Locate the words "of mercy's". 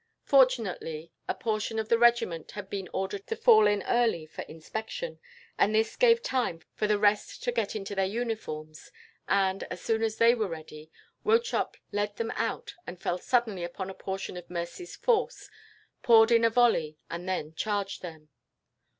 14.37-14.95